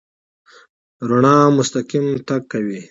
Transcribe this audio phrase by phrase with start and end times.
[1.09, 2.79] رڼا مستقیم تګ کوي.